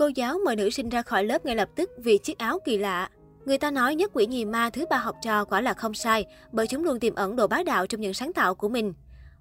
Cô 0.00 0.08
giáo 0.14 0.38
mời 0.44 0.56
nữ 0.56 0.70
sinh 0.70 0.88
ra 0.88 1.02
khỏi 1.02 1.24
lớp 1.24 1.46
ngay 1.46 1.56
lập 1.56 1.68
tức 1.74 1.90
vì 1.98 2.18
chiếc 2.18 2.38
áo 2.38 2.58
kỳ 2.64 2.78
lạ. 2.78 3.08
Người 3.44 3.58
ta 3.58 3.70
nói 3.70 3.94
nhất 3.94 4.10
quỷ 4.14 4.26
nhì 4.26 4.44
ma 4.44 4.70
thứ 4.70 4.86
ba 4.90 4.96
học 4.96 5.16
trò 5.22 5.44
quả 5.44 5.60
là 5.60 5.74
không 5.74 5.94
sai, 5.94 6.24
bởi 6.52 6.66
chúng 6.66 6.84
luôn 6.84 7.00
tiềm 7.00 7.14
ẩn 7.14 7.36
đồ 7.36 7.46
bá 7.46 7.62
đạo 7.62 7.86
trong 7.86 8.00
những 8.00 8.14
sáng 8.14 8.32
tạo 8.32 8.54
của 8.54 8.68
mình. 8.68 8.92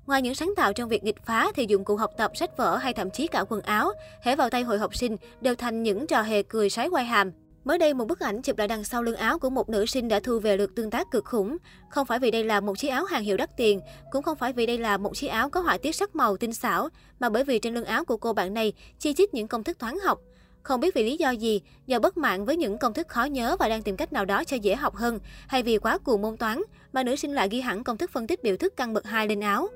Ngoài 0.05 0.21
những 0.21 0.35
sáng 0.35 0.53
tạo 0.55 0.73
trong 0.73 0.89
việc 0.89 1.03
nghịch 1.03 1.25
phá 1.25 1.51
thì 1.55 1.65
dụng 1.69 1.83
cụ 1.83 1.95
học 1.95 2.11
tập, 2.17 2.31
sách 2.35 2.57
vở 2.57 2.77
hay 2.77 2.93
thậm 2.93 3.09
chí 3.11 3.27
cả 3.27 3.43
quần 3.49 3.61
áo, 3.61 3.91
hễ 4.21 4.35
vào 4.35 4.49
tay 4.49 4.63
hội 4.63 4.79
học 4.79 4.95
sinh 4.95 5.17
đều 5.41 5.55
thành 5.55 5.83
những 5.83 6.07
trò 6.07 6.21
hề 6.21 6.43
cười 6.43 6.69
sái 6.69 6.89
quai 6.89 7.05
hàm. 7.05 7.31
Mới 7.63 7.77
đây, 7.77 7.93
một 7.93 8.05
bức 8.05 8.19
ảnh 8.19 8.41
chụp 8.41 8.57
lại 8.57 8.67
đằng 8.67 8.83
sau 8.83 9.03
lưng 9.03 9.15
áo 9.15 9.39
của 9.39 9.49
một 9.49 9.69
nữ 9.69 9.85
sinh 9.85 10.07
đã 10.07 10.19
thu 10.19 10.39
về 10.39 10.57
lượt 10.57 10.75
tương 10.75 10.89
tác 10.89 11.11
cực 11.11 11.25
khủng. 11.25 11.57
Không 11.89 12.05
phải 12.05 12.19
vì 12.19 12.31
đây 12.31 12.43
là 12.43 12.59
một 12.59 12.77
chiếc 12.77 12.87
áo 12.87 13.05
hàng 13.05 13.23
hiệu 13.23 13.37
đắt 13.37 13.57
tiền, 13.57 13.81
cũng 14.11 14.23
không 14.23 14.37
phải 14.37 14.53
vì 14.53 14.65
đây 14.65 14.77
là 14.77 14.97
một 14.97 15.15
chiếc 15.15 15.27
áo 15.27 15.49
có 15.49 15.59
họa 15.59 15.77
tiết 15.77 15.95
sắc 15.95 16.15
màu 16.15 16.37
tinh 16.37 16.53
xảo, 16.53 16.89
mà 17.19 17.29
bởi 17.29 17.43
vì 17.43 17.59
trên 17.59 17.73
lưng 17.73 17.85
áo 17.85 18.05
của 18.05 18.17
cô 18.17 18.33
bạn 18.33 18.53
này 18.53 18.73
chi 18.99 19.13
chít 19.13 19.33
những 19.33 19.47
công 19.47 19.63
thức 19.63 19.79
toán 19.79 19.95
học. 20.03 20.19
Không 20.63 20.79
biết 20.79 20.95
vì 20.95 21.03
lý 21.03 21.17
do 21.17 21.29
gì, 21.29 21.61
do 21.87 21.99
bất 21.99 22.17
mãn 22.17 22.45
với 22.45 22.57
những 22.57 22.77
công 22.77 22.93
thức 22.93 23.07
khó 23.07 23.23
nhớ 23.23 23.55
và 23.59 23.69
đang 23.69 23.81
tìm 23.81 23.97
cách 23.97 24.13
nào 24.13 24.25
đó 24.25 24.43
cho 24.43 24.57
dễ 24.57 24.75
học 24.75 24.95
hơn, 24.95 25.19
hay 25.47 25.63
vì 25.63 25.77
quá 25.77 25.97
cuồng 25.97 26.21
môn 26.21 26.37
toán, 26.37 26.61
mà 26.93 27.03
nữ 27.03 27.15
sinh 27.15 27.33
lại 27.33 27.47
ghi 27.51 27.61
hẳn 27.61 27.83
công 27.83 27.97
thức 27.97 28.11
phân 28.11 28.27
tích 28.27 28.43
biểu 28.43 28.57
thức 28.57 28.73
căn 28.77 28.93
bậc 28.93 29.05
2 29.05 29.27
lên 29.27 29.39
áo. 29.39 29.67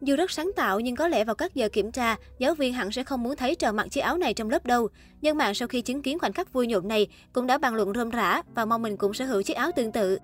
Dù 0.00 0.16
rất 0.16 0.30
sáng 0.30 0.50
tạo 0.56 0.80
nhưng 0.80 0.96
có 0.96 1.08
lẽ 1.08 1.24
vào 1.24 1.34
các 1.34 1.54
giờ 1.54 1.68
kiểm 1.72 1.92
tra, 1.92 2.16
giáo 2.38 2.54
viên 2.54 2.72
hẳn 2.72 2.92
sẽ 2.92 3.04
không 3.04 3.22
muốn 3.22 3.36
thấy 3.36 3.54
trò 3.54 3.72
mặc 3.72 3.86
chiếc 3.90 4.00
áo 4.00 4.16
này 4.16 4.34
trong 4.34 4.50
lớp 4.50 4.66
đâu. 4.66 4.88
Nhân 5.20 5.36
mạng 5.36 5.54
sau 5.54 5.68
khi 5.68 5.80
chứng 5.80 6.02
kiến 6.02 6.18
khoảnh 6.18 6.32
khắc 6.32 6.52
vui 6.52 6.66
nhộn 6.66 6.88
này 6.88 7.06
cũng 7.32 7.46
đã 7.46 7.58
bàn 7.58 7.74
luận 7.74 7.92
rôm 7.94 8.10
rã 8.10 8.42
và 8.54 8.64
mong 8.64 8.82
mình 8.82 8.96
cũng 8.96 9.14
sở 9.14 9.24
hữu 9.24 9.42
chiếc 9.42 9.54
áo 9.54 9.70
tương 9.76 9.92
tự. 9.92 10.18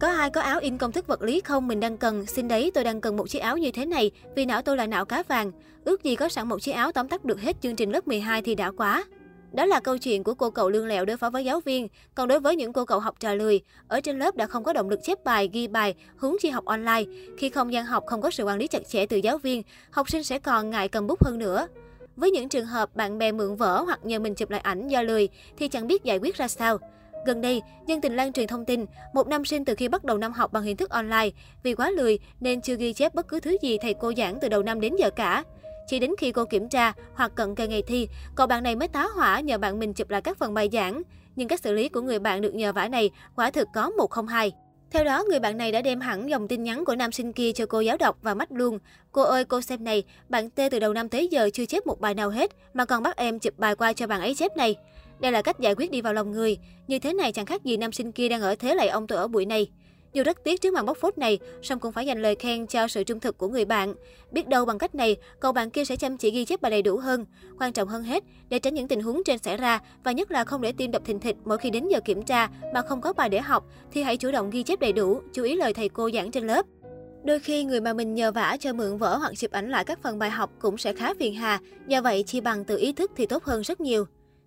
Có 0.00 0.08
ai 0.08 0.30
có 0.30 0.40
áo 0.40 0.60
in 0.60 0.78
công 0.78 0.92
thức 0.92 1.06
vật 1.06 1.22
lý 1.22 1.40
không 1.40 1.68
mình 1.68 1.80
đang 1.80 1.96
cần, 1.96 2.26
xin 2.26 2.48
đấy 2.48 2.70
tôi 2.74 2.84
đang 2.84 3.00
cần 3.00 3.16
một 3.16 3.28
chiếc 3.28 3.38
áo 3.38 3.56
như 3.56 3.70
thế 3.70 3.86
này 3.86 4.10
vì 4.36 4.46
não 4.46 4.62
tôi 4.62 4.76
là 4.76 4.86
não 4.86 5.04
cá 5.04 5.22
vàng. 5.22 5.52
Ước 5.84 6.02
gì 6.02 6.16
có 6.16 6.28
sẵn 6.28 6.48
một 6.48 6.62
chiếc 6.62 6.72
áo 6.72 6.92
tóm 6.92 7.08
tắt 7.08 7.24
được 7.24 7.40
hết 7.40 7.56
chương 7.60 7.76
trình 7.76 7.90
lớp 7.90 8.08
12 8.08 8.42
thì 8.42 8.54
đã 8.54 8.70
quá. 8.70 9.04
Đó 9.54 9.64
là 9.66 9.80
câu 9.80 9.98
chuyện 9.98 10.24
của 10.24 10.34
cô 10.34 10.50
cậu 10.50 10.70
lương 10.70 10.86
lẹo 10.86 11.04
đối 11.04 11.16
phó 11.16 11.30
với 11.30 11.44
giáo 11.44 11.60
viên. 11.60 11.88
Còn 12.14 12.28
đối 12.28 12.40
với 12.40 12.56
những 12.56 12.72
cô 12.72 12.84
cậu 12.84 13.00
học 13.00 13.14
trò 13.20 13.34
lười, 13.34 13.60
ở 13.88 14.00
trên 14.00 14.18
lớp 14.18 14.36
đã 14.36 14.46
không 14.46 14.64
có 14.64 14.72
động 14.72 14.88
lực 14.90 15.00
chép 15.02 15.24
bài, 15.24 15.50
ghi 15.52 15.68
bài, 15.68 15.94
hướng 16.16 16.36
chi 16.40 16.50
học 16.50 16.64
online. 16.64 17.04
Khi 17.38 17.50
không 17.50 17.72
gian 17.72 17.84
học 17.84 18.04
không 18.06 18.22
có 18.22 18.30
sự 18.30 18.44
quản 18.44 18.58
lý 18.58 18.66
chặt 18.66 18.88
chẽ 18.88 19.06
từ 19.06 19.16
giáo 19.16 19.38
viên, 19.38 19.62
học 19.90 20.10
sinh 20.10 20.24
sẽ 20.24 20.38
còn 20.38 20.70
ngại 20.70 20.88
cầm 20.88 21.06
bút 21.06 21.24
hơn 21.24 21.38
nữa. 21.38 21.66
Với 22.16 22.30
những 22.30 22.48
trường 22.48 22.66
hợp 22.66 22.96
bạn 22.96 23.18
bè 23.18 23.32
mượn 23.32 23.56
vở 23.56 23.82
hoặc 23.82 24.00
nhờ 24.04 24.18
mình 24.18 24.34
chụp 24.34 24.50
lại 24.50 24.60
ảnh 24.60 24.88
do 24.88 25.02
lười 25.02 25.28
thì 25.56 25.68
chẳng 25.68 25.86
biết 25.86 26.04
giải 26.04 26.18
quyết 26.18 26.36
ra 26.36 26.48
sao. 26.48 26.78
Gần 27.26 27.40
đây, 27.40 27.62
dân 27.86 28.00
tình 28.00 28.16
lan 28.16 28.32
truyền 28.32 28.46
thông 28.46 28.64
tin, 28.64 28.84
một 29.12 29.28
nam 29.28 29.44
sinh 29.44 29.64
từ 29.64 29.74
khi 29.74 29.88
bắt 29.88 30.04
đầu 30.04 30.18
năm 30.18 30.32
học 30.32 30.52
bằng 30.52 30.62
hình 30.62 30.76
thức 30.76 30.90
online, 30.90 31.30
vì 31.62 31.74
quá 31.74 31.90
lười 31.90 32.18
nên 32.40 32.60
chưa 32.60 32.76
ghi 32.76 32.92
chép 32.92 33.14
bất 33.14 33.28
cứ 33.28 33.40
thứ 33.40 33.56
gì 33.62 33.78
thầy 33.78 33.94
cô 33.94 34.12
giảng 34.16 34.40
từ 34.40 34.48
đầu 34.48 34.62
năm 34.62 34.80
đến 34.80 34.96
giờ 34.96 35.10
cả. 35.10 35.44
Chỉ 35.86 35.98
đến 35.98 36.10
khi 36.18 36.32
cô 36.32 36.44
kiểm 36.44 36.68
tra 36.68 36.92
hoặc 37.14 37.32
cận 37.34 37.54
kề 37.54 37.66
ngày 37.66 37.82
thi, 37.82 38.08
cậu 38.34 38.46
bạn 38.46 38.62
này 38.62 38.76
mới 38.76 38.88
tá 38.88 39.06
hỏa 39.14 39.40
nhờ 39.40 39.58
bạn 39.58 39.78
mình 39.78 39.94
chụp 39.94 40.10
lại 40.10 40.20
các 40.20 40.38
phần 40.38 40.54
bài 40.54 40.68
giảng. 40.72 41.02
Nhưng 41.36 41.48
cách 41.48 41.60
xử 41.60 41.72
lý 41.72 41.88
của 41.88 42.00
người 42.00 42.18
bạn 42.18 42.40
được 42.40 42.54
nhờ 42.54 42.72
vả 42.72 42.88
này 42.88 43.10
quả 43.36 43.50
thực 43.50 43.68
có 43.74 43.90
một 43.90 44.10
không 44.10 44.26
hai. 44.26 44.52
Theo 44.90 45.04
đó, 45.04 45.24
người 45.28 45.40
bạn 45.40 45.56
này 45.56 45.72
đã 45.72 45.82
đem 45.82 46.00
hẳn 46.00 46.30
dòng 46.30 46.48
tin 46.48 46.62
nhắn 46.62 46.84
của 46.84 46.96
nam 46.96 47.12
sinh 47.12 47.32
kia 47.32 47.52
cho 47.52 47.66
cô 47.66 47.80
giáo 47.80 47.96
đọc 47.96 48.18
và 48.22 48.34
mắt 48.34 48.52
luôn. 48.52 48.78
Cô 49.12 49.22
ơi, 49.22 49.44
cô 49.44 49.60
xem 49.60 49.84
này, 49.84 50.02
bạn 50.28 50.50
T 50.50 50.60
từ 50.70 50.78
đầu 50.78 50.92
năm 50.92 51.08
tới 51.08 51.28
giờ 51.28 51.50
chưa 51.52 51.66
chép 51.66 51.86
một 51.86 52.00
bài 52.00 52.14
nào 52.14 52.30
hết, 52.30 52.50
mà 52.74 52.84
còn 52.84 53.02
bắt 53.02 53.16
em 53.16 53.38
chụp 53.38 53.54
bài 53.58 53.74
qua 53.74 53.92
cho 53.92 54.06
bạn 54.06 54.20
ấy 54.20 54.34
chép 54.34 54.56
này. 54.56 54.76
Đây 55.20 55.32
là 55.32 55.42
cách 55.42 55.60
giải 55.60 55.74
quyết 55.74 55.90
đi 55.90 56.00
vào 56.00 56.14
lòng 56.14 56.32
người. 56.32 56.58
Như 56.88 56.98
thế 56.98 57.12
này 57.12 57.32
chẳng 57.32 57.46
khác 57.46 57.64
gì 57.64 57.76
nam 57.76 57.92
sinh 57.92 58.12
kia 58.12 58.28
đang 58.28 58.42
ở 58.42 58.54
thế 58.54 58.74
lại 58.74 58.88
ông 58.88 59.06
tôi 59.06 59.18
ở 59.18 59.28
buổi 59.28 59.46
này. 59.46 59.70
Dù 60.14 60.22
rất 60.22 60.44
tiếc 60.44 60.60
trước 60.60 60.74
màn 60.74 60.86
bóc 60.86 60.96
phốt 61.00 61.18
này, 61.18 61.38
song 61.62 61.78
cũng 61.78 61.92
phải 61.92 62.06
dành 62.06 62.22
lời 62.22 62.34
khen 62.34 62.66
cho 62.66 62.88
sự 62.88 63.04
trung 63.04 63.20
thực 63.20 63.38
của 63.38 63.48
người 63.48 63.64
bạn. 63.64 63.94
Biết 64.30 64.48
đâu 64.48 64.64
bằng 64.64 64.78
cách 64.78 64.94
này, 64.94 65.16
cậu 65.40 65.52
bạn 65.52 65.70
kia 65.70 65.84
sẽ 65.84 65.96
chăm 65.96 66.16
chỉ 66.16 66.30
ghi 66.30 66.44
chép 66.44 66.62
bài 66.62 66.70
đầy 66.70 66.82
đủ 66.82 66.96
hơn. 66.96 67.26
Quan 67.58 67.72
trọng 67.72 67.88
hơn 67.88 68.02
hết, 68.02 68.24
để 68.48 68.58
tránh 68.58 68.74
những 68.74 68.88
tình 68.88 69.00
huống 69.00 69.24
trên 69.24 69.38
xảy 69.38 69.56
ra 69.56 69.80
và 70.04 70.12
nhất 70.12 70.30
là 70.30 70.44
không 70.44 70.62
để 70.62 70.72
tim 70.72 70.90
đập 70.90 71.02
thình 71.04 71.20
thịch 71.20 71.36
mỗi 71.44 71.58
khi 71.58 71.70
đến 71.70 71.88
giờ 71.88 72.00
kiểm 72.04 72.22
tra 72.22 72.48
mà 72.74 72.82
không 72.82 73.00
có 73.00 73.12
bài 73.12 73.28
để 73.28 73.40
học, 73.40 73.64
thì 73.92 74.02
hãy 74.02 74.16
chủ 74.16 74.32
động 74.32 74.50
ghi 74.50 74.62
chép 74.62 74.80
đầy 74.80 74.92
đủ, 74.92 75.20
chú 75.32 75.42
ý 75.42 75.56
lời 75.56 75.74
thầy 75.74 75.88
cô 75.88 76.10
giảng 76.10 76.30
trên 76.30 76.46
lớp. 76.46 76.66
Đôi 77.24 77.38
khi 77.40 77.64
người 77.64 77.80
mà 77.80 77.92
mình 77.92 78.14
nhờ 78.14 78.32
vả 78.32 78.56
cho 78.60 78.72
mượn 78.72 78.96
vở 78.96 79.16
hoặc 79.16 79.32
chụp 79.36 79.50
ảnh 79.50 79.70
lại 79.70 79.84
các 79.84 79.98
phần 80.02 80.18
bài 80.18 80.30
học 80.30 80.50
cũng 80.60 80.78
sẽ 80.78 80.92
khá 80.92 81.14
phiền 81.14 81.34
hà, 81.34 81.60
do 81.86 82.00
vậy 82.00 82.24
chi 82.26 82.40
bằng 82.40 82.64
tự 82.64 82.76
ý 82.76 82.92
thức 82.92 83.10
thì 83.16 83.26
tốt 83.26 83.44
hơn 83.44 83.62
rất 83.62 83.80
nhiều. 83.80 84.06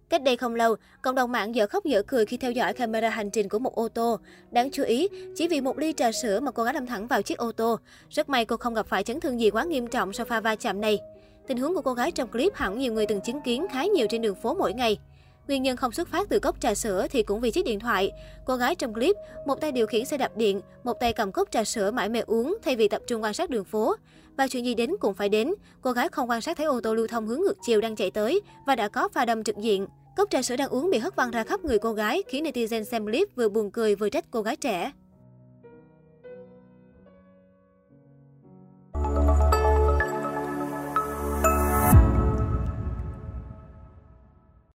Cách 0.09 0.23
đây 0.23 0.37
không 0.37 0.55
lâu, 0.55 0.75
cộng 1.01 1.15
đồng 1.15 1.31
mạng 1.31 1.55
dở 1.55 1.67
khóc 1.67 1.85
dở 1.85 2.01
cười 2.07 2.25
khi 2.25 2.37
theo 2.37 2.51
dõi 2.51 2.73
camera 2.73 3.09
hành 3.09 3.29
trình 3.29 3.49
của 3.49 3.59
một 3.59 3.75
ô 3.75 3.87
tô. 3.87 4.19
Đáng 4.51 4.69
chú 4.71 4.83
ý, 4.83 5.07
chỉ 5.35 5.47
vì 5.47 5.61
một 5.61 5.77
ly 5.77 5.93
trà 5.97 6.11
sữa 6.11 6.39
mà 6.39 6.51
cô 6.51 6.63
gái 6.63 6.73
đâm 6.73 6.85
thẳng 6.85 7.07
vào 7.07 7.21
chiếc 7.21 7.37
ô 7.37 7.51
tô. 7.51 7.79
Rất 8.09 8.29
may 8.29 8.45
cô 8.45 8.57
không 8.57 8.73
gặp 8.73 8.87
phải 8.87 9.03
chấn 9.03 9.19
thương 9.19 9.39
gì 9.39 9.49
quá 9.49 9.63
nghiêm 9.63 9.87
trọng 9.87 10.13
sau 10.13 10.25
pha 10.25 10.39
va 10.39 10.55
chạm 10.55 10.81
này. 10.81 10.99
Tình 11.47 11.57
huống 11.57 11.75
của 11.75 11.81
cô 11.81 11.93
gái 11.93 12.11
trong 12.11 12.31
clip 12.31 12.53
hẳn 12.55 12.79
nhiều 12.79 12.93
người 12.93 13.05
từng 13.05 13.21
chứng 13.21 13.41
kiến 13.41 13.65
khá 13.71 13.85
nhiều 13.85 14.07
trên 14.09 14.21
đường 14.21 14.35
phố 14.35 14.53
mỗi 14.53 14.73
ngày. 14.73 14.97
Nguyên 15.47 15.63
nhân 15.63 15.77
không 15.77 15.91
xuất 15.91 16.07
phát 16.07 16.29
từ 16.29 16.39
cốc 16.39 16.61
trà 16.61 16.75
sữa 16.75 17.07
thì 17.11 17.23
cũng 17.23 17.39
vì 17.39 17.51
chiếc 17.51 17.65
điện 17.65 17.79
thoại. 17.79 18.11
Cô 18.45 18.55
gái 18.55 18.75
trong 18.75 18.93
clip, 18.93 19.15
một 19.45 19.61
tay 19.61 19.71
điều 19.71 19.87
khiển 19.87 20.05
xe 20.05 20.17
đạp 20.17 20.37
điện, 20.37 20.61
một 20.83 20.93
tay 20.99 21.13
cầm 21.13 21.31
cốc 21.31 21.51
trà 21.51 21.63
sữa 21.63 21.91
mãi 21.91 22.09
mê 22.09 22.19
uống 22.19 22.57
thay 22.63 22.75
vì 22.75 22.87
tập 22.87 23.01
trung 23.07 23.23
quan 23.23 23.33
sát 23.33 23.49
đường 23.49 23.63
phố. 23.63 23.95
Và 24.37 24.47
chuyện 24.47 24.65
gì 24.65 24.73
đến 24.73 24.91
cũng 24.99 25.13
phải 25.13 25.29
đến, 25.29 25.53
cô 25.81 25.91
gái 25.91 26.09
không 26.09 26.29
quan 26.29 26.41
sát 26.41 26.57
thấy 26.57 26.65
ô 26.65 26.81
tô 26.81 26.93
lưu 26.93 27.07
thông 27.07 27.27
hướng 27.27 27.41
ngược 27.41 27.57
chiều 27.65 27.81
đang 27.81 27.95
chạy 27.95 28.11
tới 28.11 28.41
và 28.65 28.75
đã 28.75 28.87
có 28.87 29.07
pha 29.07 29.25
đâm 29.25 29.43
trực 29.43 29.57
diện. 29.57 29.87
Cốc 30.17 30.29
trà 30.29 30.41
sữa 30.41 30.55
đang 30.55 30.69
uống 30.69 30.91
bị 30.91 30.97
hất 30.97 31.15
văng 31.15 31.31
ra 31.31 31.43
khắp 31.43 31.65
người 31.65 31.79
cô 31.79 31.93
gái, 31.93 32.23
khiến 32.27 32.43
netizen 32.43 32.83
xem 32.83 33.05
clip 33.05 33.35
vừa 33.35 33.49
buồn 33.49 33.71
cười 33.71 33.95
vừa 33.95 34.09
trách 34.09 34.25
cô 34.31 34.41
gái 34.41 34.55
trẻ. 34.55 34.91